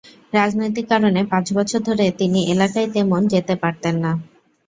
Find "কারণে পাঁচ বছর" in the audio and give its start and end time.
0.89-1.79